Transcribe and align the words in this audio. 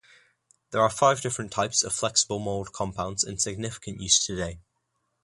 There 0.71 0.81
are 0.81 0.89
five 0.89 1.21
different 1.21 1.51
types 1.51 1.83
of 1.83 1.93
flexible 1.93 2.39
mold 2.39 2.73
compounds 2.73 3.23
in 3.23 3.37
significant 3.37 4.01
use 4.01 4.25
today. 4.25 4.57